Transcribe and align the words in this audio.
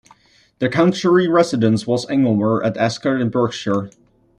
Their 0.57 0.67
country 0.69 1.27
residence 1.27 1.85
was 1.85 2.07
'Englemere' 2.07 2.65
at 2.65 2.75
Ascot 2.75 3.21
in 3.21 3.29
Berkshire. 3.29 3.91